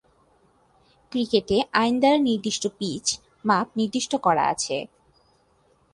ক্রিকেটে 1.11 1.57
আইন 1.73 1.93
দ্বারা 1.99 2.19
নির্দিষ্ট 2.19 2.63
পিচ, 2.79 3.05
মাপ 3.45 3.67
নির্দিষ্ট 3.77 4.11
করা 4.15 4.43
আছে। 4.47 4.77